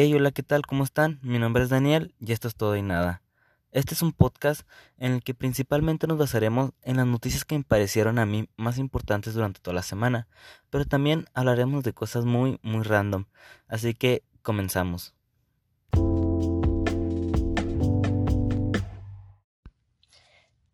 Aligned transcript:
Hey, 0.00 0.14
hola, 0.14 0.30
¿qué 0.30 0.44
tal? 0.44 0.64
¿Cómo 0.64 0.84
están? 0.84 1.18
Mi 1.22 1.40
nombre 1.40 1.64
es 1.64 1.70
Daniel 1.70 2.14
y 2.20 2.30
esto 2.30 2.46
es 2.46 2.54
todo 2.54 2.76
y 2.76 2.82
nada. 2.82 3.20
Este 3.72 3.94
es 3.94 4.02
un 4.02 4.12
podcast 4.12 4.60
en 4.96 5.10
el 5.10 5.24
que 5.24 5.34
principalmente 5.34 6.06
nos 6.06 6.18
basaremos 6.18 6.70
en 6.82 6.98
las 6.98 7.06
noticias 7.08 7.44
que 7.44 7.58
me 7.58 7.64
parecieron 7.64 8.20
a 8.20 8.24
mí 8.24 8.48
más 8.56 8.78
importantes 8.78 9.34
durante 9.34 9.58
toda 9.58 9.74
la 9.74 9.82
semana, 9.82 10.28
pero 10.70 10.84
también 10.84 11.24
hablaremos 11.34 11.82
de 11.82 11.94
cosas 11.94 12.24
muy, 12.24 12.60
muy 12.62 12.84
random. 12.84 13.24
Así 13.66 13.92
que 13.92 14.22
comenzamos. 14.42 15.16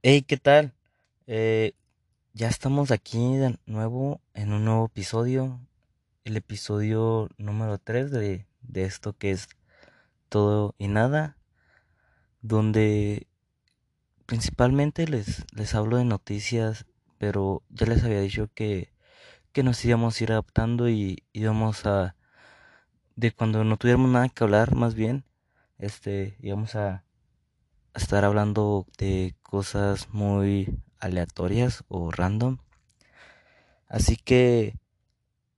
Hey, 0.03 0.21
¿qué 0.21 0.37
tal? 0.37 0.75
Eh, 1.27 1.73
ya 2.35 2.49
estamos 2.49 2.91
aquí 2.91 3.39
de 3.39 3.59
nuevo 3.65 4.21
en 4.35 4.53
un 4.53 4.67
nuevo 4.67 4.85
episodio, 4.85 5.63
el 6.25 6.37
episodio 6.37 7.31
número 7.39 7.79
3 7.79 8.11
de, 8.11 8.45
de 8.69 8.85
esto 8.85 9.17
que 9.17 9.31
es 9.31 9.49
todo 10.29 10.75
y 10.79 10.89
nada, 10.89 11.37
donde 12.43 13.29
principalmente 14.27 15.07
les, 15.07 15.45
les 15.55 15.75
hablo 15.75 15.97
de 15.97 16.05
noticias, 16.05 16.87
pero 17.19 17.63
ya 17.71 17.87
les 17.87 18.03
había 18.05 18.21
dicho 18.21 18.51
que, 18.55 18.93
que 19.53 19.63
nos 19.63 19.85
íbamos 19.85 20.21
a 20.21 20.25
ir 20.25 20.33
adaptando 20.33 20.89
y 20.89 21.23
íbamos 21.33 21.87
a, 21.87 22.17
de 23.17 23.33
cuando 23.33 23.65
no 23.65 23.77
tuviéramos 23.77 24.11
nada 24.11 24.29
que 24.29 24.45
hablar, 24.45 24.75
más 24.75 24.95
bien, 24.95 25.25
este, 25.79 26.37
íbamos 26.41 26.75
a, 26.75 27.05
a 27.95 27.99
estar 27.99 28.25
hablando 28.25 28.87
de 28.99 29.37
cosas 29.43 30.09
muy 30.13 30.79
aleatorias 30.99 31.85
o 31.89 32.11
random. 32.11 32.59
Así 33.89 34.17
que 34.17 34.77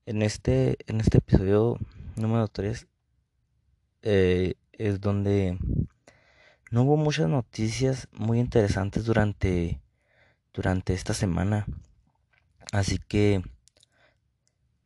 en 0.04 0.22
este, 0.22 0.76
en 0.86 1.00
este 1.00 1.18
episodio 1.18 1.78
número 2.16 2.48
3 2.48 2.86
eh, 4.08 4.54
es 4.70 5.00
donde 5.00 5.58
no 6.70 6.84
hubo 6.84 6.96
muchas 6.96 7.28
noticias 7.28 8.06
muy 8.12 8.38
interesantes 8.38 9.04
durante, 9.04 9.80
durante 10.54 10.94
esta 10.94 11.12
semana. 11.12 11.66
Así 12.70 12.98
que, 12.98 13.42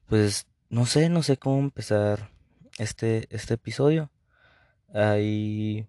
pues, 0.07 0.47
no 0.71 0.87
sé, 0.87 1.11
no 1.11 1.23
sé 1.23 1.37
cómo 1.37 1.59
empezar 1.59 2.31
este, 2.79 3.27
este 3.29 3.55
episodio. 3.55 4.11
Ahí, 4.95 5.87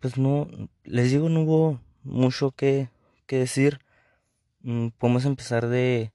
pues 0.00 0.18
no, 0.18 0.48
les 0.84 1.10
digo, 1.10 1.30
no 1.30 1.40
hubo 1.44 1.80
mucho 2.02 2.50
que, 2.50 2.90
que 3.26 3.38
decir. 3.38 3.80
Mm, 4.60 4.88
podemos 4.88 5.24
empezar 5.24 5.66
de 5.66 6.12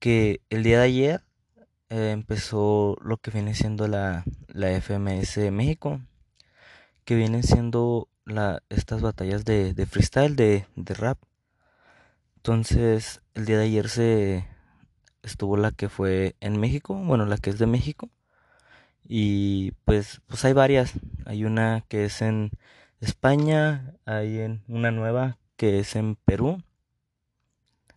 que 0.00 0.40
el 0.50 0.64
día 0.64 0.78
de 0.78 0.84
ayer 0.84 1.27
eh, 1.90 2.10
empezó 2.12 2.96
lo 3.02 3.16
que 3.18 3.30
viene 3.30 3.54
siendo 3.54 3.88
la, 3.88 4.24
la 4.48 4.70
FMS 4.80 5.36
de 5.36 5.50
México, 5.50 6.00
que 7.04 7.16
vienen 7.16 7.42
siendo 7.42 8.08
la, 8.26 8.62
estas 8.68 9.00
batallas 9.02 9.44
de, 9.44 9.74
de 9.74 9.86
freestyle, 9.86 10.36
de, 10.36 10.66
de 10.76 10.94
rap. 10.94 11.18
Entonces, 12.36 13.22
el 13.34 13.46
día 13.46 13.58
de 13.58 13.64
ayer 13.64 13.88
se 13.88 14.46
estuvo 15.22 15.56
la 15.56 15.72
que 15.72 15.88
fue 15.88 16.36
en 16.40 16.60
México, 16.60 16.94
bueno, 16.94 17.26
la 17.26 17.38
que 17.38 17.50
es 17.50 17.58
de 17.58 17.66
México. 17.66 18.10
Y 19.06 19.72
pues, 19.84 20.20
pues 20.26 20.44
hay 20.44 20.52
varias. 20.52 20.92
Hay 21.26 21.44
una 21.44 21.84
que 21.88 22.04
es 22.04 22.22
en 22.22 22.50
España, 23.00 23.94
hay 24.04 24.38
en 24.40 24.62
una 24.68 24.90
nueva 24.90 25.38
que 25.56 25.80
es 25.80 25.96
en 25.96 26.16
Perú, 26.16 26.62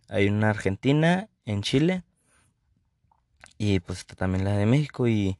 hay 0.08 0.28
una 0.28 0.50
Argentina, 0.50 1.28
en 1.44 1.62
Chile 1.62 2.04
y 3.58 3.80
pues 3.80 4.06
también 4.06 4.44
la 4.44 4.56
de 4.56 4.66
México 4.66 5.08
y 5.08 5.38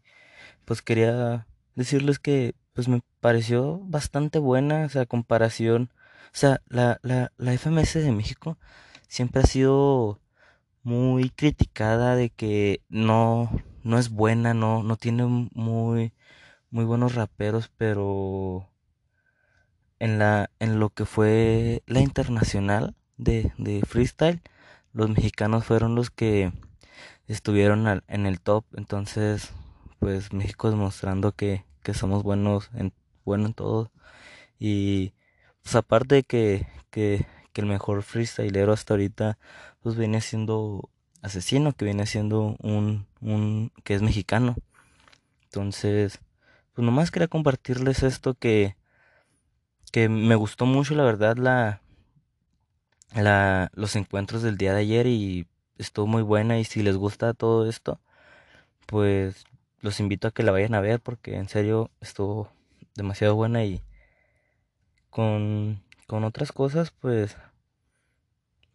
pues 0.64 0.82
quería 0.82 1.46
decirles 1.74 2.18
que 2.18 2.54
pues 2.74 2.88
me 2.88 3.02
pareció 3.20 3.80
bastante 3.84 4.38
buena, 4.38 4.86
o 4.86 4.88
sea, 4.88 5.06
comparación, 5.06 5.90
o 6.26 6.36
sea, 6.36 6.62
la, 6.68 6.98
la, 7.02 7.32
la 7.36 7.52
FMS 7.54 8.00
de 8.00 8.12
México 8.12 8.58
siempre 9.08 9.42
ha 9.42 9.46
sido 9.46 10.20
muy 10.82 11.30
criticada 11.30 12.16
de 12.16 12.30
que 12.30 12.82
no, 12.88 13.50
no 13.84 13.98
es 13.98 14.10
buena, 14.10 14.54
no, 14.54 14.82
no 14.82 14.96
tiene 14.96 15.24
muy, 15.24 16.12
muy 16.70 16.84
buenos 16.84 17.14
raperos, 17.14 17.70
pero 17.76 18.68
en 19.98 20.18
la, 20.18 20.50
en 20.58 20.80
lo 20.80 20.90
que 20.90 21.04
fue 21.04 21.82
la 21.86 22.00
internacional 22.00 22.96
de, 23.16 23.52
de 23.58 23.82
freestyle, 23.86 24.42
los 24.92 25.08
mexicanos 25.10 25.64
fueron 25.64 25.94
los 25.94 26.10
que 26.10 26.52
estuvieron 27.28 28.02
en 28.08 28.26
el 28.26 28.40
top. 28.40 28.64
Entonces, 28.76 29.52
pues 29.98 30.32
México 30.32 30.70
demostrando 30.70 31.32
que, 31.32 31.64
que 31.82 31.94
somos 31.94 32.22
buenos 32.22 32.70
en, 32.74 32.92
bueno 33.24 33.46
en 33.46 33.54
todo. 33.54 33.90
Y 34.58 35.14
pues 35.62 35.74
aparte 35.76 36.22
que, 36.24 36.66
que, 36.90 37.26
que 37.52 37.60
el 37.60 37.66
mejor 37.66 38.02
freestylero 38.02 38.72
hasta 38.72 38.94
ahorita, 38.94 39.38
pues 39.82 39.96
viene 39.96 40.20
siendo 40.20 40.90
asesino, 41.22 41.72
que 41.72 41.84
viene 41.84 42.06
siendo 42.06 42.56
un, 42.60 43.06
un 43.20 43.72
que 43.84 43.94
es 43.94 44.02
mexicano. 44.02 44.56
Entonces, 45.44 46.20
pues 46.74 46.84
nomás 46.84 47.10
quería 47.10 47.28
compartirles 47.28 48.02
esto 48.02 48.34
que, 48.34 48.76
que 49.92 50.08
me 50.08 50.34
gustó 50.34 50.66
mucho, 50.66 50.94
la 50.94 51.04
verdad, 51.04 51.36
la, 51.36 51.82
la, 53.14 53.70
los 53.74 53.94
encuentros 53.96 54.42
del 54.42 54.56
día 54.56 54.72
de 54.72 54.80
ayer 54.80 55.06
y 55.06 55.46
estuvo 55.78 56.06
muy 56.06 56.22
buena 56.22 56.58
y 56.58 56.64
si 56.64 56.82
les 56.82 56.96
gusta 56.96 57.34
todo 57.34 57.68
esto, 57.68 58.00
pues 58.86 59.44
los 59.80 60.00
invito 60.00 60.28
a 60.28 60.30
que 60.30 60.42
la 60.42 60.52
vayan 60.52 60.74
a 60.74 60.80
ver 60.80 61.00
porque 61.00 61.36
en 61.36 61.48
serio 61.48 61.90
estuvo 62.00 62.48
demasiado 62.94 63.34
buena 63.34 63.64
y 63.64 63.82
con, 65.10 65.82
con 66.06 66.24
otras 66.24 66.52
cosas 66.52 66.92
pues 66.92 67.36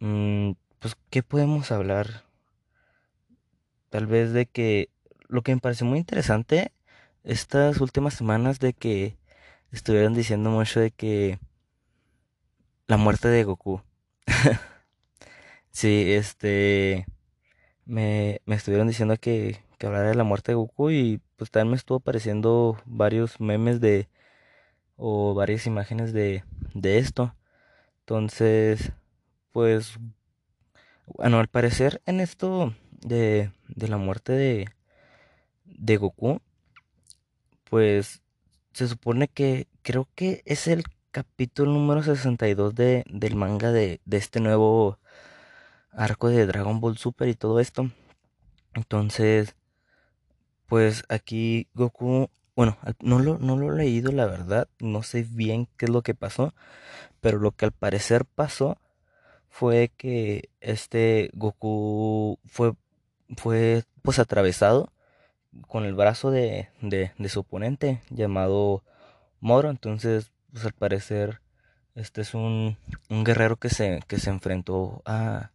mmm, 0.00 0.52
pues 0.78 0.96
qué 1.10 1.22
podemos 1.22 1.72
hablar 1.72 2.24
tal 3.90 4.06
vez 4.06 4.32
de 4.32 4.46
que 4.46 4.90
lo 5.28 5.42
que 5.42 5.54
me 5.54 5.60
parece 5.60 5.84
muy 5.84 5.98
interesante 5.98 6.72
estas 7.24 7.80
últimas 7.80 8.14
semanas 8.14 8.58
de 8.60 8.72
que 8.72 9.16
estuvieron 9.72 10.14
diciendo 10.14 10.50
mucho 10.50 10.80
de 10.80 10.90
que 10.90 11.38
la 12.86 12.96
muerte 12.96 13.28
de 13.28 13.44
Goku 13.44 13.82
Sí, 15.78 16.12
este, 16.12 17.06
me, 17.86 18.40
me 18.46 18.56
estuvieron 18.56 18.88
diciendo 18.88 19.16
que, 19.16 19.62
que 19.78 19.86
hablara 19.86 20.08
de 20.08 20.16
la 20.16 20.24
muerte 20.24 20.50
de 20.50 20.56
Goku 20.56 20.90
y 20.90 21.20
pues 21.36 21.52
también 21.52 21.70
me 21.70 21.76
estuvo 21.76 21.98
apareciendo 21.98 22.76
varios 22.84 23.38
memes 23.40 23.80
de, 23.80 24.08
o 24.96 25.34
varias 25.34 25.68
imágenes 25.68 26.12
de, 26.12 26.42
de 26.74 26.98
esto. 26.98 27.36
Entonces, 28.00 28.90
pues, 29.52 30.00
bueno, 31.06 31.38
al 31.38 31.46
parecer 31.46 32.02
en 32.06 32.18
esto 32.18 32.74
de, 32.90 33.52
de 33.68 33.88
la 33.88 33.98
muerte 33.98 34.32
de, 34.32 34.68
de 35.64 35.96
Goku, 35.96 36.40
pues 37.70 38.20
se 38.72 38.88
supone 38.88 39.28
que 39.28 39.68
creo 39.82 40.08
que 40.16 40.42
es 40.44 40.66
el 40.66 40.82
capítulo 41.12 41.70
número 41.70 42.02
62 42.02 42.74
de, 42.74 43.04
del 43.08 43.36
manga 43.36 43.70
de, 43.70 44.00
de 44.06 44.16
este 44.16 44.40
nuevo 44.40 44.98
arco 45.98 46.28
de 46.28 46.46
Dragon 46.46 46.80
Ball 46.80 46.96
Super 46.96 47.28
y 47.28 47.34
todo 47.34 47.60
esto. 47.60 47.90
Entonces, 48.74 49.56
pues 50.66 51.04
aquí 51.08 51.68
Goku, 51.74 52.30
bueno, 52.54 52.78
no 53.00 53.18
lo, 53.18 53.38
no 53.38 53.56
lo 53.56 53.72
he 53.72 53.76
leído 53.76 54.12
la 54.12 54.26
verdad, 54.26 54.68
no 54.78 55.02
sé 55.02 55.26
bien 55.28 55.68
qué 55.76 55.86
es 55.86 55.90
lo 55.90 56.02
que 56.02 56.14
pasó, 56.14 56.54
pero 57.20 57.38
lo 57.38 57.52
que 57.52 57.66
al 57.66 57.72
parecer 57.72 58.24
pasó 58.24 58.78
fue 59.48 59.90
que 59.96 60.50
este 60.60 61.30
Goku 61.34 62.38
fue, 62.46 62.74
fue 63.36 63.84
pues 64.02 64.18
atravesado 64.18 64.92
con 65.66 65.84
el 65.84 65.94
brazo 65.94 66.30
de, 66.30 66.68
de, 66.80 67.12
de 67.18 67.28
su 67.28 67.40
oponente 67.40 68.02
llamado 68.10 68.84
Moro, 69.40 69.70
entonces 69.70 70.30
pues 70.52 70.64
al 70.64 70.72
parecer 70.72 71.40
este 71.94 72.20
es 72.20 72.34
un, 72.34 72.76
un 73.08 73.24
guerrero 73.24 73.56
que 73.56 73.70
se, 73.70 74.00
que 74.06 74.18
se 74.18 74.30
enfrentó 74.30 75.02
a, 75.04 75.50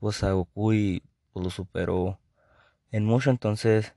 pues 0.00 0.22
a 0.22 0.32
Goku 0.32 0.72
y 0.72 1.02
pues, 1.32 1.44
lo 1.44 1.50
superó 1.50 2.18
en 2.92 3.04
mucho. 3.04 3.30
Entonces, 3.30 3.94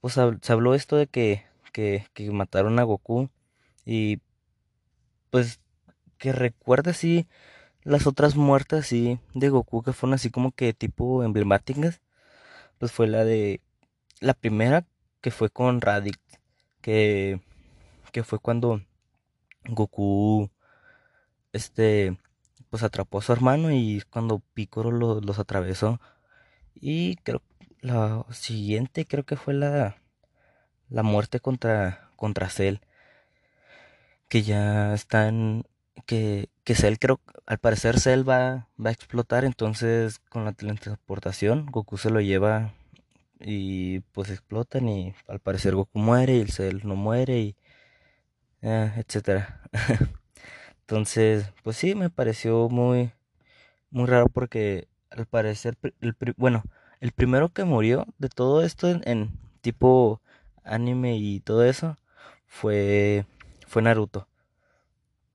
pues 0.00 0.14
se 0.14 0.52
habló 0.52 0.74
esto 0.74 0.96
de 0.96 1.06
que, 1.06 1.44
que, 1.72 2.06
que 2.14 2.30
mataron 2.30 2.78
a 2.78 2.84
Goku 2.84 3.30
y 3.84 4.20
pues 5.30 5.60
que 6.18 6.32
recuerda 6.32 6.90
así 6.90 7.28
las 7.84 8.06
otras 8.06 8.36
muertes 8.36 8.80
así 8.80 9.18
de 9.34 9.48
Goku 9.48 9.82
que 9.82 9.92
fueron 9.92 10.14
así 10.14 10.30
como 10.30 10.52
que 10.52 10.74
tipo 10.74 11.24
emblemáticas. 11.24 12.00
Pues 12.78 12.92
fue 12.92 13.08
la 13.08 13.24
de 13.24 13.60
la 14.20 14.34
primera 14.34 14.86
que 15.20 15.30
fue 15.30 15.50
con 15.50 15.80
Raditz, 15.80 16.18
que, 16.80 17.40
que 18.12 18.22
fue 18.22 18.38
cuando 18.38 18.82
Goku 19.64 20.50
este 21.52 22.18
pues 22.70 22.82
atrapó 22.82 23.18
a 23.18 23.22
su 23.22 23.32
hermano 23.32 23.72
y 23.72 24.02
cuando 24.10 24.42
Piccolo 24.54 25.20
los 25.20 25.38
atravesó. 25.38 26.00
Y 26.74 27.16
creo 27.16 27.42
la 27.80 28.24
siguiente 28.30 29.06
creo 29.06 29.24
que 29.24 29.36
fue 29.36 29.54
la 29.54 29.96
la 30.90 31.02
muerte 31.02 31.40
contra, 31.40 32.10
contra 32.16 32.48
Cell. 32.48 32.78
Que 34.28 34.42
ya 34.42 34.94
están. 34.94 35.64
Que, 36.06 36.48
que 36.64 36.74
Cell 36.74 36.96
creo. 36.98 37.20
Al 37.46 37.58
parecer 37.58 38.00
Cell 38.00 38.28
va, 38.28 38.68
va 38.84 38.90
a 38.90 38.92
explotar. 38.92 39.44
Entonces 39.44 40.18
con 40.28 40.44
la 40.44 40.52
teletransportación 40.52 41.66
Goku 41.66 41.98
se 41.98 42.10
lo 42.10 42.20
lleva. 42.20 42.74
Y 43.40 44.00
pues 44.12 44.30
explotan. 44.30 44.88
Y 44.88 45.14
al 45.28 45.40
parecer 45.40 45.74
Goku 45.74 45.98
muere. 45.98 46.36
Y 46.36 46.40
el 46.40 46.50
Cell 46.52 46.80
no 46.84 46.96
muere. 46.96 47.38
Y. 47.40 47.56
Eh, 48.62 48.92
etcétera. 48.96 49.62
entonces, 50.88 51.52
pues 51.62 51.76
sí, 51.76 51.94
me 51.94 52.08
pareció 52.08 52.70
muy. 52.70 53.12
Muy 53.90 54.06
raro 54.06 54.28
porque 54.28 54.88
al 55.10 55.26
parecer. 55.26 55.76
El, 56.00 56.16
bueno, 56.38 56.64
el 57.00 57.12
primero 57.12 57.50
que 57.50 57.64
murió 57.64 58.06
de 58.18 58.30
todo 58.30 58.62
esto 58.62 58.88
en 58.88 59.30
tipo 59.60 60.22
anime 60.64 61.18
y 61.18 61.40
todo 61.40 61.64
eso 61.64 61.96
fue 62.46 63.26
fue 63.66 63.82
Naruto. 63.82 64.28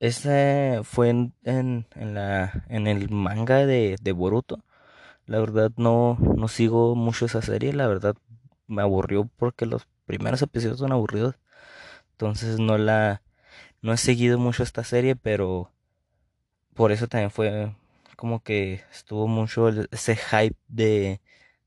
Ese 0.00 0.80
fue 0.82 1.10
en, 1.10 1.34
en, 1.44 1.86
la 2.14 2.64
en 2.68 2.86
el 2.88 3.10
manga 3.10 3.64
de, 3.66 3.96
de 4.02 4.12
Boruto. 4.12 4.64
La 5.26 5.40
verdad 5.40 5.72
no 5.76 6.18
no 6.20 6.48
sigo 6.48 6.96
mucho 6.96 7.26
esa 7.26 7.42
serie, 7.42 7.72
la 7.74 7.86
verdad 7.88 8.16
me 8.68 8.82
aburrió 8.82 9.30
porque 9.36 9.66
los 9.66 9.86
primeros 10.06 10.42
episodios 10.42 10.78
son 10.80 10.92
aburridos. 10.92 11.36
Entonces 12.12 12.58
no 12.60 12.78
la 12.78 13.23
no 13.84 13.92
he 13.92 13.98
seguido 13.98 14.38
mucho 14.38 14.62
esta 14.62 14.82
serie, 14.82 15.14
pero 15.14 15.70
por 16.74 16.90
eso 16.90 17.06
también 17.06 17.30
fue 17.30 17.76
como 18.16 18.42
que 18.42 18.80
estuvo 18.90 19.28
mucho 19.28 19.68
ese 19.68 20.16
hype 20.16 20.56
de 20.68 21.20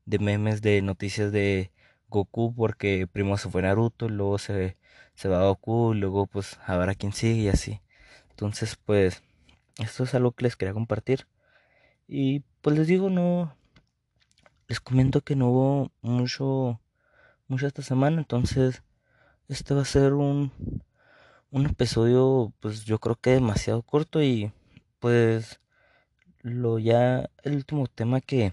de 0.04 0.18
memes 0.18 0.60
de 0.60 0.82
noticias 0.82 1.30
de 1.30 1.70
Goku 2.08 2.54
porque 2.56 3.06
primero 3.06 3.36
se 3.38 3.48
fue 3.50 3.62
Naruto, 3.62 4.08
luego 4.08 4.38
se, 4.38 4.76
se 5.14 5.28
va 5.28 5.44
Goku, 5.44 5.94
luego 5.94 6.26
pues 6.26 6.58
a 6.66 6.76
ver 6.76 6.88
a 6.90 6.96
quién 6.96 7.12
sigue 7.12 7.42
y 7.42 7.48
así. 7.50 7.80
Entonces 8.30 8.76
pues 8.84 9.22
esto 9.78 10.02
es 10.02 10.14
algo 10.14 10.32
que 10.32 10.44
les 10.44 10.56
quería 10.56 10.74
compartir. 10.74 11.28
Y 12.08 12.40
pues 12.62 12.76
les 12.76 12.88
digo, 12.88 13.10
no, 13.10 13.54
les 14.66 14.80
comento 14.80 15.20
que 15.20 15.36
no 15.36 15.50
hubo 15.50 15.92
mucho, 16.02 16.80
mucho 17.46 17.68
esta 17.68 17.82
semana, 17.82 18.18
entonces 18.18 18.82
este 19.48 19.74
va 19.74 19.82
a 19.82 19.84
ser 19.84 20.14
un, 20.14 20.52
un 21.50 21.66
episodio 21.66 22.52
pues 22.60 22.84
yo 22.84 22.98
creo 22.98 23.16
que 23.16 23.30
demasiado 23.30 23.82
corto 23.82 24.22
y 24.22 24.52
pues 24.98 25.60
lo 26.42 26.78
ya 26.78 27.30
el 27.42 27.56
último 27.56 27.86
tema 27.86 28.20
que 28.20 28.52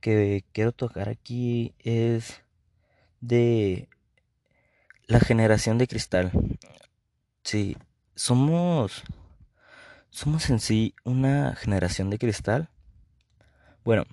que 0.00 0.44
quiero 0.52 0.72
tocar 0.72 1.08
aquí 1.08 1.74
es 1.80 2.42
de 3.20 3.88
la 5.06 5.20
generación 5.20 5.78
de 5.78 5.88
cristal. 5.88 6.30
Sí, 7.42 7.76
somos 8.14 9.02
somos 10.10 10.50
en 10.50 10.60
sí 10.60 10.94
una 11.04 11.54
generación 11.56 12.10
de 12.10 12.18
cristal. 12.18 12.70
Bueno, 13.84 14.04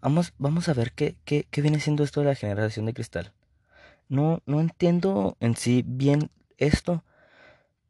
vamos, 0.00 0.32
vamos 0.38 0.68
a 0.68 0.74
ver 0.74 0.92
qué, 0.92 1.16
qué, 1.24 1.46
qué 1.50 1.62
viene 1.62 1.80
siendo 1.80 2.04
esto 2.04 2.20
de 2.20 2.26
la 2.26 2.34
generación 2.34 2.86
de 2.86 2.94
cristal. 2.94 3.32
No, 4.08 4.42
no 4.46 4.60
entiendo 4.60 5.36
en 5.40 5.56
sí 5.56 5.84
bien 5.86 6.30
esto, 6.58 7.04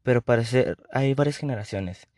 pero 0.02 0.22
parece 0.22 0.76
hay 0.92 1.14
varias 1.14 1.38
generaciones 1.38 2.08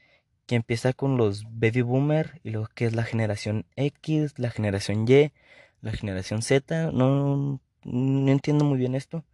que 0.47 0.57
empieza 0.57 0.93
con 0.93 1.17
los 1.17 1.45
baby 1.45 1.83
boomer 1.83 2.41
y 2.43 2.51
luego 2.51 2.69
que 2.75 2.85
es 2.87 2.95
la 2.95 3.05
generación 3.05 3.67
X, 3.77 4.35
la 4.37 4.51
generación 4.51 5.07
Y, 5.09 5.33
la 5.81 5.93
generación 5.93 6.43
Z. 6.43 6.91
No, 6.93 7.61
no 7.85 8.31
entiendo 8.33 8.65
muy 8.65 8.79
bien 8.79 8.95
esto. 8.95 9.25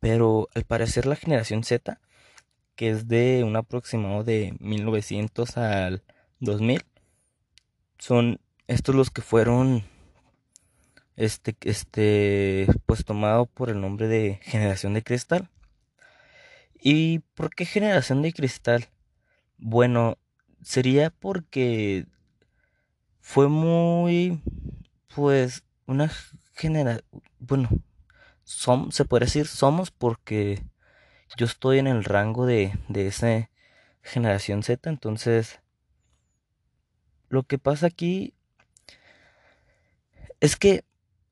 Pero 0.00 0.48
al 0.54 0.64
parecer 0.64 1.06
la 1.06 1.16
generación 1.16 1.64
Z, 1.64 2.00
que 2.76 2.90
es 2.90 3.08
de 3.08 3.42
un 3.44 3.56
aproximado 3.56 4.22
de 4.24 4.54
1900 4.60 5.56
al 5.56 6.02
2000, 6.40 6.84
son 7.98 8.40
estos 8.68 8.94
los 8.94 9.10
que 9.10 9.22
fueron 9.22 9.84
este 11.16 11.56
este 11.62 12.68
pues 12.84 13.04
tomado 13.04 13.46
por 13.46 13.70
el 13.70 13.80
nombre 13.80 14.06
de 14.06 14.38
generación 14.42 14.94
de 14.94 15.02
cristal. 15.02 15.50
¿Y 16.88 17.18
por 17.34 17.50
qué 17.50 17.64
generación 17.64 18.22
de 18.22 18.32
cristal? 18.32 18.86
Bueno, 19.58 20.18
sería 20.62 21.10
porque 21.10 22.06
fue 23.18 23.48
muy, 23.48 24.40
pues, 25.12 25.64
una 25.86 26.12
generación, 26.54 27.04
bueno, 27.40 27.70
som, 28.44 28.92
se 28.92 29.04
puede 29.04 29.24
decir 29.24 29.48
somos 29.48 29.90
porque 29.90 30.62
yo 31.36 31.46
estoy 31.46 31.80
en 31.80 31.88
el 31.88 32.04
rango 32.04 32.46
de, 32.46 32.78
de 32.88 33.08
esa 33.08 33.50
generación 34.00 34.62
Z, 34.62 34.88
entonces, 34.88 35.58
lo 37.28 37.42
que 37.42 37.58
pasa 37.58 37.88
aquí 37.88 38.32
es 40.38 40.54
que 40.54 40.84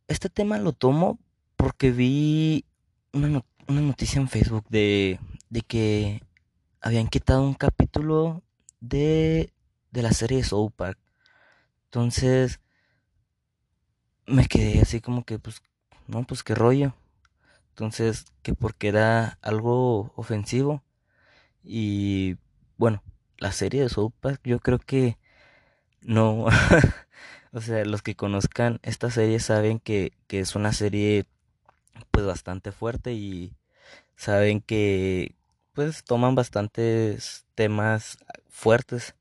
este 0.09 0.31
tema 0.31 0.59
lo 0.59 0.73
tomo 0.73 1.21
porque 1.55 1.93
vi 1.93 2.65
una 3.13 3.45
noticia 3.69 4.21
en 4.21 4.29
Facebook 4.29 4.65
de, 4.69 5.21
de 5.55 5.63
que 5.63 6.21
habían 6.81 7.07
quitado 7.07 7.45
un 7.45 7.55
capítulo 7.55 8.43
de, 8.81 9.53
de 9.93 10.03
la 10.03 10.11
serie 10.11 10.39
de 10.39 10.43
South 10.43 10.73
Park. 10.75 10.99
Entonces 11.85 12.59
me 14.27 14.49
quedé 14.49 14.81
así 14.81 15.01
como 15.01 15.25
que, 15.25 15.39
pues, 15.39 15.63
no, 16.09 16.25
pues 16.25 16.43
qué 16.43 16.57
rollo. 16.57 16.97
Entonces, 17.69 18.25
que 18.43 18.55
porque 18.55 18.89
era 18.89 19.39
algo 19.43 20.13
ofensivo. 20.17 20.83
Y 21.63 22.37
bueno, 22.77 23.05
la 23.39 23.53
serie 23.53 23.83
de 23.83 23.89
South 23.91 24.13
Park 24.21 24.41
yo 24.43 24.59
creo 24.59 24.81
que 24.81 25.19
no... 26.01 26.47
o 27.53 27.61
sea, 27.61 27.85
los 27.85 28.03
que 28.03 28.17
conozcan 28.17 28.81
esta 28.83 29.09
serie 29.09 29.39
saben 29.39 29.79
que, 29.79 30.15
que 30.27 30.41
es 30.41 30.57
una 30.57 30.73
serie 30.73 31.27
pues 32.11 32.27
bastante 32.27 32.73
fuerte 32.73 33.13
y 33.13 33.53
saben 34.17 34.61
que, 34.61 35.37
pues 35.75 36.05
toman 36.05 36.35
bastantes 36.35 37.45
temas 37.55 38.19
fuertes. 38.49 39.15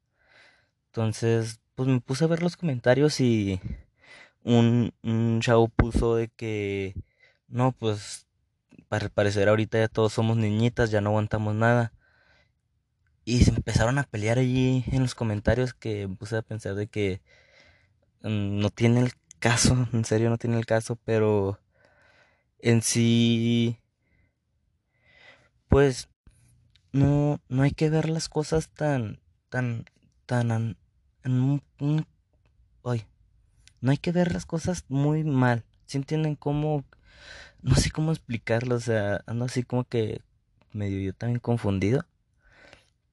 Entonces, 0.87 1.59
pues 1.75 1.89
me 1.89 2.01
puse 2.01 2.25
a 2.25 2.27
ver 2.27 2.43
los 2.43 2.57
comentarios 2.57 3.19
y 3.19 3.59
un, 4.43 4.93
un 5.03 5.41
chavo 5.41 5.67
puso 5.69 6.15
de 6.15 6.29
que, 6.29 6.95
no, 7.47 7.71
pues 7.73 8.27
para 8.89 9.09
parecer 9.09 9.49
ahorita 9.49 9.79
ya 9.79 9.87
todos 9.87 10.13
somos 10.13 10.37
niñitas, 10.37 10.91
ya 10.91 11.01
no 11.01 11.11
aguantamos 11.11 11.55
nada. 11.55 11.93
Y 13.25 13.43
se 13.43 13.51
empezaron 13.51 13.97
a 13.97 14.03
pelear 14.03 14.37
allí 14.37 14.83
en 14.91 15.01
los 15.01 15.15
comentarios 15.15 15.73
que 15.73 16.07
puse 16.19 16.37
a 16.37 16.41
pensar 16.41 16.75
de 16.75 16.87
que 16.87 17.21
mm, 18.21 18.59
no 18.59 18.69
tiene 18.69 19.01
el 19.01 19.13
caso, 19.39 19.87
en 19.93 20.05
serio 20.05 20.29
no 20.29 20.37
tiene 20.37 20.57
el 20.57 20.65
caso, 20.65 20.97
pero 21.05 21.59
en 22.59 22.81
sí, 22.81 23.77
pues 25.67 26.07
no, 26.93 27.41
no 27.49 27.63
hay 27.63 27.71
que 27.71 27.89
ver 27.89 28.07
las 28.07 28.29
cosas 28.29 28.69
tan, 28.69 29.19
tan, 29.49 29.85
tan, 30.25 30.77
en 31.23 31.61
un, 31.79 32.05
ay, 32.85 33.05
no 33.81 33.91
hay 33.91 33.97
que 33.97 34.11
ver 34.11 34.31
las 34.31 34.45
cosas 34.45 34.85
muy 34.87 35.23
mal. 35.23 35.65
Si 35.85 35.97
entienden 35.97 36.35
cómo, 36.35 36.85
no 37.61 37.75
sé 37.75 37.91
cómo 37.91 38.11
explicarlo, 38.11 38.75
o 38.75 38.79
sea, 38.79 39.21
ando 39.25 39.45
así 39.45 39.63
como 39.63 39.83
que 39.83 40.21
medio 40.71 40.99
yo 40.99 41.13
también 41.13 41.39
confundido. 41.39 42.05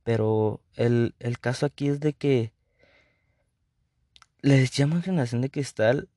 Pero 0.05 0.61
el, 0.77 1.15
el 1.19 1.39
caso 1.39 1.67
aquí 1.67 1.89
es 1.89 2.01
de 2.01 2.13
que 2.13 2.53
les 4.43 4.71
llaman 4.71 5.03
generación 5.03 5.41
de 5.41 5.51
cristal 5.51 6.09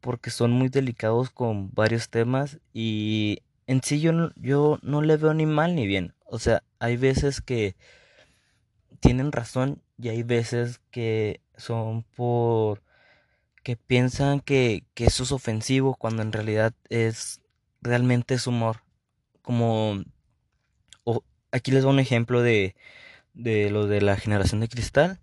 porque 0.00 0.30
son 0.30 0.52
muy 0.52 0.68
delicados 0.68 1.30
con 1.30 1.70
varios 1.72 2.10
temas 2.10 2.58
y 2.72 3.42
en 3.66 3.82
sí 3.82 4.00
yo 4.00 4.12
no, 4.12 4.32
yo 4.36 4.78
no 4.82 5.02
le 5.02 5.16
veo 5.16 5.34
ni 5.34 5.46
mal 5.46 5.74
ni 5.74 5.86
bien. 5.86 6.14
O 6.26 6.38
sea, 6.38 6.62
hay 6.78 6.96
veces 6.96 7.40
que 7.40 7.76
tienen 9.00 9.32
razón 9.32 9.82
y 9.98 10.08
hay 10.08 10.22
veces 10.22 10.80
que 10.90 11.40
son 11.56 12.02
por 12.16 12.82
que 13.62 13.76
piensan 13.76 14.40
que, 14.40 14.84
que 14.94 15.06
eso 15.06 15.24
es 15.24 15.32
ofensivo 15.32 15.96
cuando 15.96 16.22
en 16.22 16.32
realidad 16.32 16.72
es 16.88 17.40
realmente 17.82 18.36
humor. 18.46 18.82
Como 19.42 20.02
aquí 21.52 21.70
les 21.72 21.82
doy 21.82 21.92
un 21.92 22.00
ejemplo 22.00 22.42
de, 22.42 22.76
de 23.34 23.70
lo 23.70 23.86
de 23.86 24.00
la 24.00 24.16
generación 24.16 24.60
de 24.60 24.68
cristal 24.68 25.20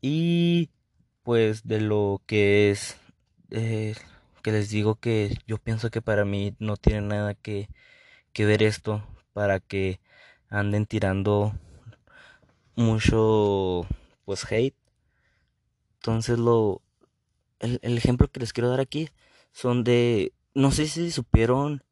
y 0.00 0.70
pues 1.22 1.64
de 1.66 1.80
lo 1.80 2.22
que 2.26 2.70
es 2.70 2.96
eh, 3.50 3.94
que 4.42 4.52
les 4.52 4.70
digo 4.70 4.96
que 4.96 5.36
yo 5.46 5.58
pienso 5.58 5.90
que 5.90 6.02
para 6.02 6.24
mí 6.24 6.54
no 6.58 6.76
tiene 6.76 7.02
nada 7.02 7.34
que, 7.34 7.68
que 8.32 8.46
ver 8.46 8.62
esto 8.62 9.06
para 9.32 9.60
que 9.60 10.00
anden 10.50 10.86
tirando 10.86 11.54
mucho 12.76 13.86
pues 14.24 14.44
hate. 14.50 14.76
Entonces 16.00 16.38
lo 16.38 16.82
el, 17.62 17.96
ejemplo 17.96 18.28
que 18.28 18.40
les 18.40 18.52
quiero 18.52 18.70
dar 18.70 18.80
aquí 18.80 19.08
son 19.52 19.84
de 19.84 20.32
no 20.54 20.70
sé 20.72 20.86
si 20.86 21.10
supieron 21.10 21.84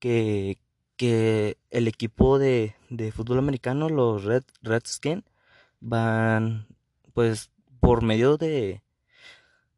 que, 0.00 0.58
que 0.96 1.58
el 1.70 1.88
equipo 1.88 2.38
de, 2.38 2.74
de 2.90 3.12
fútbol 3.12 3.38
americano, 3.38 3.88
los 3.88 4.24
Red, 4.24 4.44
Redskins, 4.62 5.24
van 5.80 6.66
pues 7.14 7.50
por 7.80 8.02
medio 8.02 8.36
de, 8.36 8.82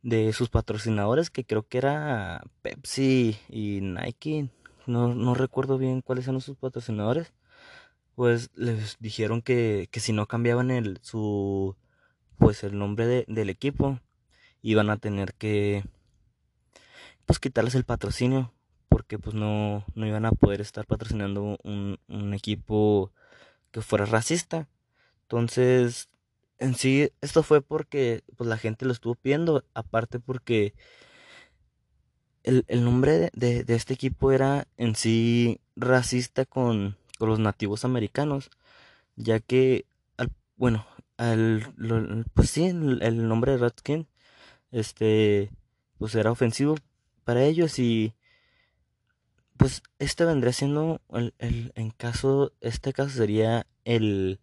de 0.02 0.33
sus 0.33 0.49
patrocinadores, 0.49 1.30
que 1.30 1.45
creo 1.45 1.62
que 1.66 1.78
era 1.78 2.42
Pepsi 2.62 3.38
y 3.49 3.80
Nike, 3.83 4.50
no, 4.87 5.14
no 5.14 5.35
recuerdo 5.35 5.78
bien 5.78 6.00
cuáles 6.02 6.26
eran 6.28 6.40
sus 6.40 6.57
patrocinadores, 6.57 7.33
pues 8.14 8.50
les 8.54 8.97
dijeron 9.00 9.42
que, 9.42 9.88
que 9.90 10.00
si 10.00 10.12
no 10.12 10.26
cambiaban 10.26 10.71
el, 10.71 10.99
su, 11.02 11.76
pues 12.38 12.64
el 12.64 12.78
nombre 12.78 13.07
de, 13.07 13.25
del 13.28 13.50
equipo, 13.50 14.00
iban 14.62 14.90
a 14.90 14.99
tener 14.99 15.35
que, 15.35 15.85
pues 17.26 17.38
quitarles 17.38 17.75
el 17.75 17.85
patrocinio, 17.85 18.52
porque 18.88 19.19
pues 19.19 19.35
no, 19.35 19.85
no 19.95 20.07
iban 20.07 20.26
a 20.26 20.33
poder 20.33 20.61
estar 20.61 20.87
patrocinando 20.87 21.59
un, 21.62 21.99
un 22.09 22.35
equipo 22.35 23.12
que 23.71 23.83
fuera 23.83 24.04
racista. 24.04 24.69
Entonces, 25.23 26.09
en 26.61 26.75
sí, 26.76 27.11
esto 27.23 27.43
fue 27.43 27.62
porque 27.62 28.23
pues, 28.37 28.49
la 28.49 28.59
gente 28.59 28.85
lo 28.85 28.93
estuvo 28.93 29.14
pidiendo, 29.17 29.64
aparte 29.75 30.21
porque 30.21 30.75
el, 32.45 32.64
el 32.69 32.85
nombre 32.85 33.31
de, 33.35 33.64
de, 33.64 33.75
este 33.75 33.95
equipo 33.95 34.31
era 34.31 34.69
en 34.76 34.95
sí 34.95 35.61
racista 35.76 36.45
con, 36.45 36.97
con 37.19 37.31
los 37.31 37.38
nativos 37.38 37.85
americanos, 37.85 38.50
ya 39.17 39.40
que, 39.40 39.87
al, 40.19 40.31
bueno, 40.57 40.87
al, 41.17 41.75
pues 42.35 42.50
sí, 42.50 42.67
el, 42.67 43.02
el, 43.02 43.26
nombre 43.29 43.52
de 43.52 43.59
Redskin, 43.59 44.07
este, 44.71 45.50
pues 45.99 46.14
era 46.14 46.31
ofensivo 46.31 46.76
para 47.25 47.45
ellos 47.45 47.79
y 47.79 48.14
pues 49.57 49.83
este 49.99 50.25
vendría 50.25 50.52
siendo 50.52 51.00
el, 51.12 51.35
el 51.38 51.73
en 51.75 51.90
caso, 51.90 52.52
este 52.61 52.93
caso 52.93 53.11
sería 53.11 53.67
el 53.85 54.40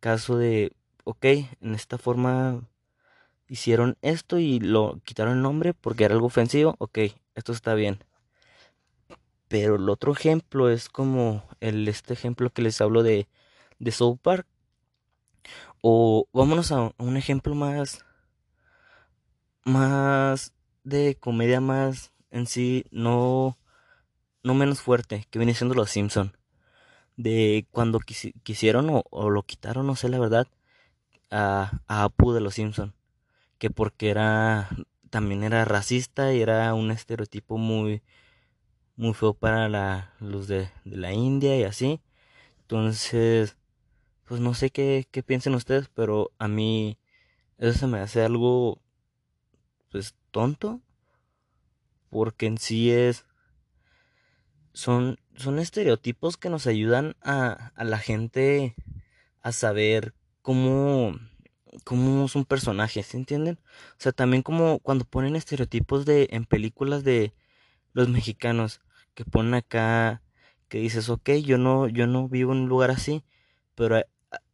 caso 0.00 0.36
de, 0.36 0.72
ok, 1.04 1.24
en 1.60 1.74
esta 1.74 1.98
forma 1.98 2.68
hicieron 3.48 3.96
esto 4.02 4.38
y 4.38 4.60
lo 4.60 5.00
quitaron 5.04 5.36
el 5.38 5.42
nombre 5.42 5.74
porque 5.74 6.04
era 6.04 6.14
algo 6.14 6.26
ofensivo, 6.26 6.76
ok, 6.78 6.98
esto 7.34 7.52
está 7.52 7.74
bien. 7.74 8.04
Pero 9.48 9.76
el 9.76 9.88
otro 9.88 10.12
ejemplo 10.12 10.70
es 10.70 10.88
como 10.88 11.44
el 11.60 11.86
este 11.88 12.14
ejemplo 12.14 12.50
que 12.50 12.62
les 12.62 12.80
hablo 12.80 13.02
de 13.02 13.28
de 13.82 13.90
South 13.90 14.18
Park. 14.22 14.46
O 15.82 16.28
vámonos 16.32 16.70
a 16.72 16.92
un 16.98 17.16
ejemplo 17.16 17.54
más 17.54 18.04
más 19.64 20.52
de 20.84 21.16
comedia 21.20 21.60
más 21.60 22.12
en 22.30 22.46
sí 22.46 22.84
no 22.90 23.58
no 24.42 24.54
menos 24.54 24.80
fuerte 24.80 25.26
que 25.30 25.38
viene 25.38 25.54
siendo 25.54 25.74
los 25.74 25.90
Simpson 25.90 26.36
de 27.16 27.66
cuando 27.70 28.00
quis 28.00 28.32
quisieron 28.42 28.88
o, 28.90 29.30
lo 29.30 29.42
quitaron 29.44 29.86
no 29.86 29.96
sé 29.96 30.08
la 30.08 30.18
verdad 30.18 30.48
a, 31.32 31.80
Apu 31.88 32.32
de 32.32 32.40
los 32.40 32.54
Simpson 32.54 32.94
que 33.58 33.70
porque 33.70 34.10
era 34.10 34.68
también 35.10 35.42
era 35.42 35.64
racista 35.64 36.32
y 36.32 36.42
era 36.42 36.74
un 36.74 36.90
estereotipo 36.90 37.58
muy 37.58 38.02
muy 38.96 39.14
feo 39.14 39.34
para 39.34 39.68
la, 39.68 40.14
los 40.20 40.46
de, 40.48 40.70
de 40.84 40.96
la 40.96 41.12
India 41.12 41.56
y 41.58 41.64
así. 41.64 42.00
Entonces 42.62 43.56
pues 44.26 44.40
no 44.40 44.54
sé 44.54 44.70
qué, 44.70 45.06
qué 45.10 45.22
piensen 45.22 45.54
ustedes 45.54 45.88
pero 45.94 46.30
a 46.38 46.48
mí 46.48 46.98
eso 47.58 47.78
se 47.78 47.86
me 47.86 47.98
hace 48.00 48.22
algo 48.22 48.78
pues 49.90 50.14
tonto 50.30 50.80
porque 52.10 52.46
en 52.46 52.58
sí 52.58 52.90
es 52.90 53.24
son 54.74 55.18
son 55.36 55.58
estereotipos 55.58 56.36
que 56.36 56.50
nos 56.50 56.66
ayudan 56.66 57.16
a, 57.22 57.72
a 57.74 57.84
la 57.84 57.98
gente 57.98 58.74
a 59.40 59.52
saber 59.52 60.14
cómo 60.42 61.16
cómo 61.84 62.26
es 62.26 62.36
un 62.36 62.44
personaje, 62.44 63.02
¿se 63.02 63.16
entienden? 63.16 63.58
O 63.92 64.00
sea, 64.00 64.12
también 64.12 64.42
como 64.42 64.78
cuando 64.80 65.04
ponen 65.04 65.36
estereotipos 65.36 66.04
de 66.04 66.28
en 66.32 66.44
películas 66.44 67.04
de 67.04 67.34
los 67.92 68.08
mexicanos 68.08 68.80
que 69.14 69.24
ponen 69.24 69.54
acá 69.54 70.22
que 70.68 70.78
dices, 70.78 71.08
ok, 71.10 71.30
yo 71.44 71.58
no 71.58 71.88
yo 71.88 72.06
no 72.06 72.28
vivo 72.28 72.52
en 72.52 72.60
un 72.60 72.68
lugar 72.68 72.90
así, 72.90 73.24
pero 73.74 74.02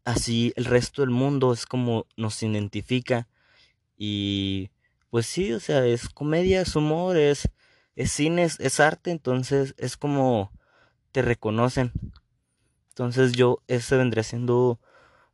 así 0.05 0.53
el 0.57 0.65
resto 0.67 1.03
del 1.03 1.11
mundo 1.11 1.53
es 1.53 1.67
como 1.67 2.07
nos 2.17 2.43
identifica 2.43 3.29
y 3.97 4.71
pues 5.11 5.27
sí, 5.27 5.53
o 5.53 5.61
sea, 5.61 5.87
es 5.87 6.09
comedia, 6.09 6.61
es 6.63 6.77
humor, 6.77 7.17
es 7.17 7.51
es 7.97 8.13
cine, 8.13 8.45
es, 8.45 8.61
es 8.61 8.81
arte, 8.81 9.11
entonces 9.11 9.75
es 9.79 9.97
como 9.97 10.53
te 11.13 11.23
reconocen. 11.23 11.93
Entonces 12.91 13.33
yo 13.33 13.63
ese 13.69 13.97
vendría 13.97 14.23
siendo 14.25 14.81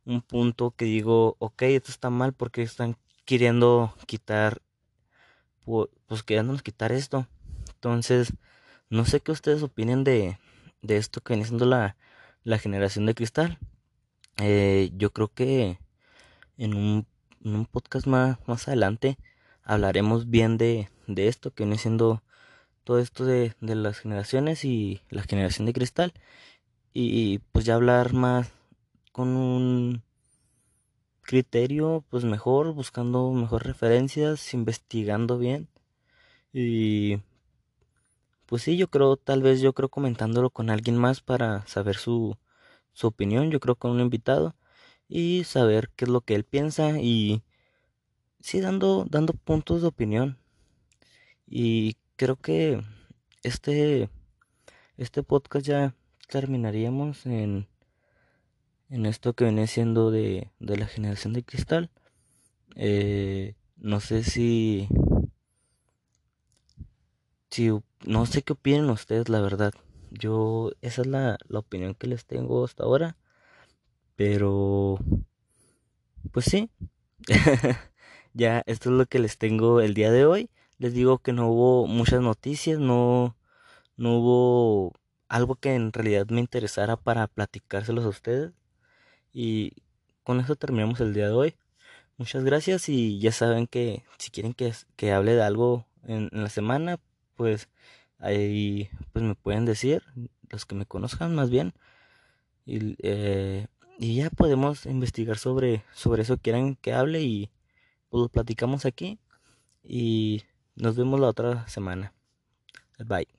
un 0.05 0.21
punto 0.21 0.71
que 0.71 0.85
digo, 0.85 1.35
ok, 1.39 1.63
esto 1.63 1.91
está 1.91 2.09
mal 2.09 2.33
porque 2.33 2.61
están 2.61 2.97
queriendo 3.25 3.95
quitar, 4.05 4.61
pues 5.63 6.23
queriéndonos 6.23 6.61
quitar 6.61 6.91
esto. 6.91 7.27
Entonces, 7.73 8.33
no 8.89 9.05
sé 9.05 9.19
qué 9.19 9.31
ustedes 9.31 9.63
opinen 9.63 10.03
de, 10.03 10.37
de 10.81 10.97
esto 10.97 11.21
que 11.21 11.33
viene 11.33 11.45
siendo 11.47 11.65
la, 11.65 11.97
la 12.43 12.59
generación 12.59 13.05
de 13.05 13.15
cristal. 13.15 13.57
Eh, 14.37 14.91
yo 14.95 15.11
creo 15.11 15.33
que 15.33 15.79
en 16.57 16.73
un, 16.73 17.07
en 17.43 17.55
un 17.55 17.65
podcast 17.65 18.07
más, 18.07 18.37
más 18.47 18.67
adelante 18.67 19.17
hablaremos 19.63 20.29
bien 20.29 20.57
de, 20.57 20.89
de 21.07 21.27
esto 21.27 21.53
que 21.53 21.63
viene 21.63 21.77
siendo 21.77 22.21
todo 22.83 22.99
esto 22.99 23.25
de, 23.25 23.55
de 23.61 23.75
las 23.75 23.99
generaciones 23.99 24.63
y 24.65 25.01
la 25.09 25.23
generación 25.23 25.65
de 25.65 25.73
cristal. 25.73 26.13
Y 26.93 27.39
pues 27.51 27.65
ya 27.65 27.75
hablar 27.75 28.13
más 28.13 28.51
con 29.15 29.29
un 29.37 30.03
criterio 31.21 32.03
pues 32.09 32.25
mejor, 32.25 32.73
buscando 32.73 33.31
mejor 33.31 33.65
referencias, 33.65 34.53
investigando 34.53 35.37
bien. 35.37 35.69
Y 36.51 37.19
pues 38.45 38.63
sí, 38.63 38.75
yo 38.75 38.89
creo, 38.89 39.15
tal 39.15 39.41
vez 39.41 39.61
yo 39.61 39.71
creo 39.71 39.87
comentándolo 39.87 40.49
con 40.49 40.69
alguien 40.69 40.97
más 40.97 41.21
para 41.21 41.65
saber 41.65 41.95
su, 41.95 42.37
su 42.91 43.07
opinión, 43.07 43.51
yo 43.51 43.61
creo 43.61 43.75
con 43.75 43.91
un 43.91 44.01
invitado 44.01 44.53
y 45.07 45.45
saber 45.45 45.89
qué 45.95 46.03
es 46.05 46.11
lo 46.11 46.19
que 46.21 46.35
él 46.35 46.43
piensa 46.43 46.99
y 46.99 47.41
sí 48.41 48.59
dando 48.59 49.05
dando 49.09 49.31
puntos 49.33 49.81
de 49.81 49.87
opinión. 49.87 50.39
Y 51.47 51.95
creo 52.17 52.35
que 52.35 52.81
este 53.43 54.09
este 54.97 55.23
podcast 55.23 55.65
ya 55.65 55.95
terminaríamos 56.27 57.25
en 57.25 57.67
en 58.95 59.05
esto 59.05 59.33
que 59.33 59.43
viene 59.43 59.67
siendo 59.67 60.09
de, 60.09 60.51
de 60.59 60.77
la 60.77 60.87
generación 60.87 61.33
de 61.33 61.43
cristal. 61.43 61.91
Eh, 62.77 63.55
no 63.75 63.99
sé 63.99 64.23
si, 64.23 64.87
si, 67.49 67.71
no 68.05 68.25
sé 68.25 68.41
qué 68.41 68.53
opinan 68.53 68.89
ustedes, 68.89 69.27
la 69.27 69.41
verdad. 69.41 69.73
Yo, 70.11 70.71
esa 70.81 71.01
es 71.01 71.07
la, 71.07 71.37
la 71.49 71.59
opinión 71.59 71.93
que 71.93 72.07
les 72.07 72.25
tengo 72.25 72.63
hasta 72.63 72.83
ahora. 72.83 73.17
Pero, 74.15 74.97
pues 76.31 76.45
sí. 76.45 76.69
ya, 78.33 78.63
esto 78.65 78.91
es 78.91 78.95
lo 78.95 79.05
que 79.07 79.19
les 79.19 79.37
tengo 79.37 79.81
el 79.81 79.93
día 79.93 80.09
de 80.11 80.25
hoy. 80.25 80.49
Les 80.77 80.93
digo 80.93 81.19
que 81.19 81.33
no 81.33 81.49
hubo 81.49 81.85
muchas 81.85 82.21
noticias, 82.21 82.79
no, 82.79 83.35
no 83.97 84.19
hubo 84.19 84.93
algo 85.27 85.55
que 85.55 85.75
en 85.75 85.91
realidad 85.91 86.27
me 86.29 86.39
interesara 86.39 86.95
para 86.95 87.27
platicárselos 87.27 88.05
a 88.05 88.09
ustedes. 88.09 88.53
Y 89.35 89.73
con 90.23 90.39
eso 90.39 90.55
terminamos 90.55 91.01
el 91.01 91.13
día 91.13 91.27
de 91.27 91.33
hoy. 91.33 91.55
Muchas 92.17 92.45
gracias 92.45 92.87
y 92.87 93.19
ya 93.19 93.33
saben 93.33 93.67
que 93.67 94.05
si 94.17 94.31
quieren 94.31 94.53
que, 94.53 94.73
que 94.95 95.11
hable 95.11 95.33
de 95.35 95.43
algo 95.43 95.85
en, 96.07 96.29
la 96.31 96.47
semana, 96.47 96.99
pues 97.35 97.67
ahí 98.17 98.89
pues 99.11 99.25
me 99.25 99.35
pueden 99.35 99.65
decir, 99.65 100.03
los 100.49 100.65
que 100.65 100.75
me 100.75 100.85
conozcan 100.85 101.35
más 101.35 101.49
bien. 101.49 101.73
Y, 102.65 102.95
eh, 102.99 103.67
y 103.99 104.15
ya 104.15 104.29
podemos 104.29 104.85
investigar 104.85 105.37
sobre, 105.37 105.83
sobre 105.93 106.21
eso 106.21 106.37
que 106.37 106.43
quieran 106.43 106.75
que 106.77 106.93
hable 106.93 107.21
y 107.21 107.51
pues 108.09 108.21
lo 108.21 108.29
platicamos 108.29 108.85
aquí. 108.85 109.19
Y 109.83 110.43
nos 110.75 110.95
vemos 110.95 111.19
la 111.19 111.27
otra 111.27 111.67
semana. 111.67 112.13
Bye. 112.99 113.34